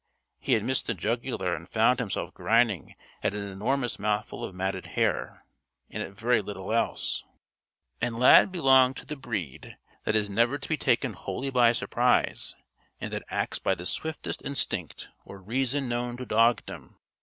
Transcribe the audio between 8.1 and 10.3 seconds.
Lad belonged to the breed that is